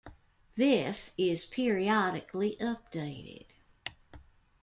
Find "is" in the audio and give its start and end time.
1.15-1.45